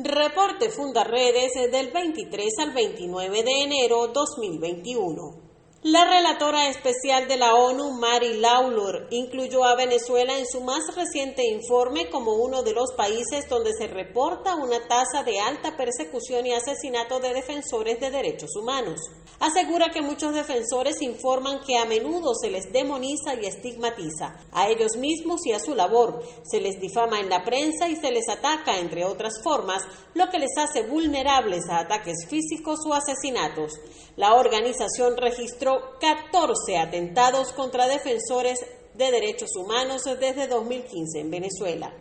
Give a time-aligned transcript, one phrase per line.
[0.00, 5.47] Reporte Fundaredes del 23 al 29 de enero 2021.
[5.84, 11.46] La relatora especial de la ONU, Mary Lawlor, incluyó a Venezuela en su más reciente
[11.46, 16.52] informe como uno de los países donde se reporta una tasa de alta persecución y
[16.52, 18.98] asesinato de defensores de derechos humanos.
[19.38, 24.96] Asegura que muchos defensores informan que a menudo se les demoniza y estigmatiza a ellos
[24.96, 28.80] mismos y a su labor, se les difama en la prensa y se les ataca,
[28.80, 29.84] entre otras formas,
[30.14, 33.74] lo que les hace vulnerables a ataques físicos o asesinatos.
[34.16, 35.67] La organización registró
[36.00, 38.64] 14 atentados contra defensores
[38.94, 41.94] de derechos humanos desde 2015 en Venezuela.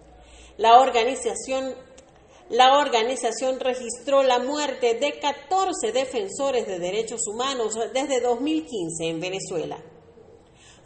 [0.58, 1.76] La organización,
[2.50, 9.78] la organización registró la muerte de 14 defensores de derechos humanos desde 2015 en Venezuela.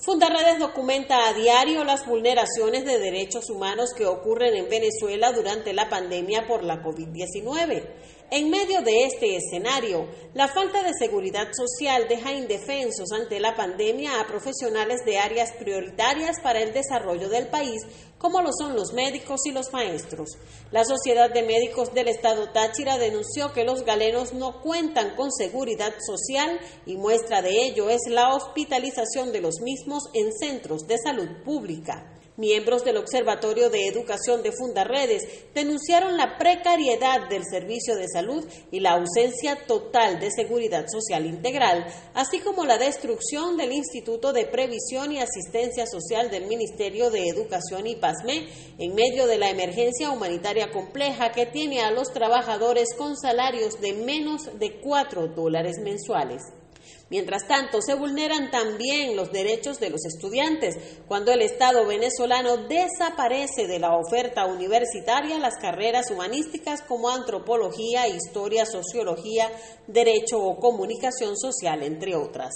[0.04, 5.90] Fundaredes documenta a diario las vulneraciones de derechos humanos que ocurren en Venezuela durante la
[5.90, 7.88] pandemia por la COVID-19.
[8.34, 14.22] En medio de este escenario, la falta de seguridad social deja indefensos ante la pandemia
[14.22, 17.82] a profesionales de áreas prioritarias para el desarrollo del país,
[18.18, 20.38] como lo son los médicos y los maestros.
[20.72, 25.94] La Sociedad de Médicos del Estado Táchira denunció que los galenos no cuentan con seguridad
[26.00, 31.28] social y muestra de ello es la hospitalización de los mismos en centros de salud
[31.44, 32.21] pública.
[32.38, 38.80] Miembros del Observatorio de Educación de Fundarredes denunciaron la precariedad del servicio de salud y
[38.80, 45.12] la ausencia total de seguridad social integral, así como la destrucción del Instituto de Previsión
[45.12, 50.72] y Asistencia Social del Ministerio de Educación y PASME en medio de la emergencia humanitaria
[50.72, 56.42] compleja que tiene a los trabajadores con salarios de menos de 4 dólares mensuales.
[57.10, 60.76] Mientras tanto, se vulneran también los derechos de los estudiantes
[61.08, 68.66] cuando el Estado venezolano desaparece de la oferta universitaria las carreras humanísticas como antropología, historia,
[68.66, 69.52] sociología,
[69.88, 72.54] derecho o comunicación social, entre otras.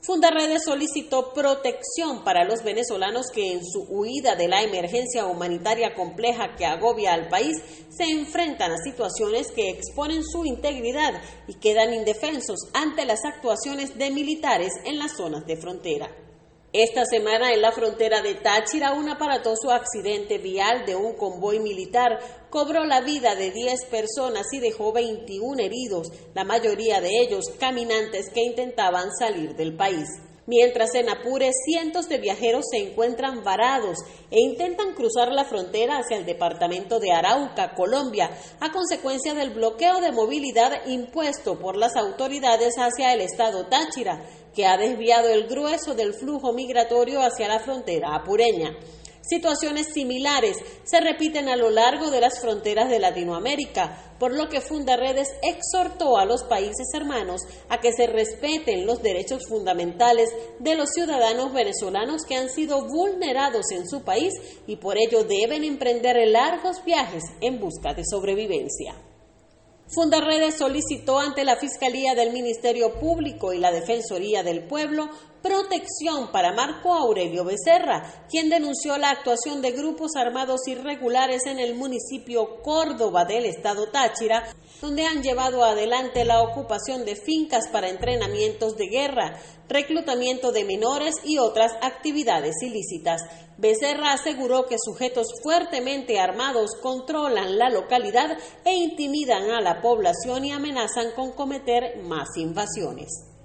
[0.00, 6.54] Fundarredes solicitó protección para los venezolanos que en su huida de la emergencia humanitaria compleja
[6.56, 7.56] que agobia al país
[7.90, 14.10] se enfrentan a situaciones que exponen su integridad y quedan indefensos ante las actuaciones de
[14.10, 16.08] militares en las zonas de frontera.
[16.74, 22.18] Esta semana en la frontera de Táchira, un aparatoso accidente vial de un convoy militar
[22.50, 28.28] cobró la vida de 10 personas y dejó 21 heridos, la mayoría de ellos caminantes
[28.34, 30.08] que intentaban salir del país.
[30.48, 33.98] Mientras en Apure cientos de viajeros se encuentran varados
[34.30, 40.00] e intentan cruzar la frontera hacia el departamento de Arauca, Colombia, a consecuencia del bloqueo
[40.00, 44.22] de movilidad impuesto por las autoridades hacia el estado Táchira,
[44.54, 48.76] que ha desviado el grueso del flujo migratorio hacia la frontera apureña.
[49.28, 54.62] Situaciones similares se repiten a lo largo de las fronteras de Latinoamérica, por lo que
[54.62, 60.88] Fundaredes exhortó a los países hermanos a que se respeten los derechos fundamentales de los
[60.90, 64.32] ciudadanos venezolanos que han sido vulnerados en su país
[64.66, 68.94] y por ello deben emprender largos viajes en busca de sobrevivencia.
[69.90, 75.08] Fundarredes solicitó ante la Fiscalía del Ministerio Público y la Defensoría del Pueblo
[75.42, 81.74] protección para Marco Aurelio Becerra, quien denunció la actuación de grupos armados irregulares en el
[81.74, 88.76] municipio Córdoba del estado Táchira, donde han llevado adelante la ocupación de fincas para entrenamientos
[88.76, 89.38] de guerra,
[89.68, 93.22] reclutamiento de menores y otras actividades ilícitas.
[93.56, 100.52] Becerra aseguró que sujetos fuertemente armados controlan la localidad e intimidan a la población y
[100.52, 103.37] amenazan con cometer más invasiones.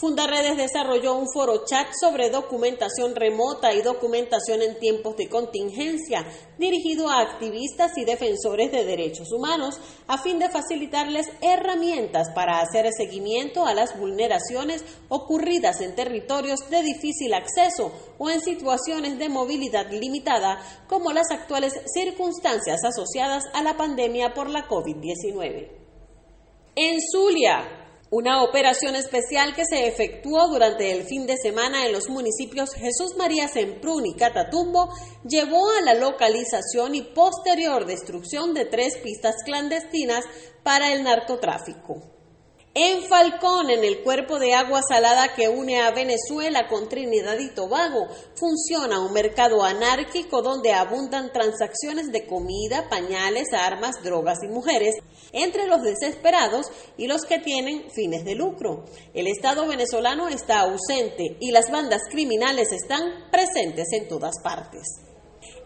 [0.00, 7.10] Fundaredes desarrolló un foro chat sobre documentación remota y documentación en tiempos de contingencia, dirigido
[7.10, 13.66] a activistas y defensores de derechos humanos, a fin de facilitarles herramientas para hacer seguimiento
[13.66, 20.62] a las vulneraciones ocurridas en territorios de difícil acceso o en situaciones de movilidad limitada,
[20.88, 25.68] como las actuales circunstancias asociadas a la pandemia por la COVID-19.
[26.74, 27.79] En Zulia,
[28.10, 33.14] una operación especial que se efectuó durante el fin de semana en los municipios Jesús
[33.16, 34.88] María Semprún y Catatumbo
[35.24, 40.24] llevó a la localización y posterior destrucción de tres pistas clandestinas
[40.64, 42.19] para el narcotráfico.
[42.72, 47.52] En Falcón, en el cuerpo de agua salada que une a Venezuela con Trinidad y
[47.52, 48.06] Tobago,
[48.36, 54.94] funciona un mercado anárquico donde abundan transacciones de comida, pañales, armas, drogas y mujeres
[55.32, 58.84] entre los desesperados y los que tienen fines de lucro.
[59.14, 64.86] El Estado venezolano está ausente y las bandas criminales están presentes en todas partes.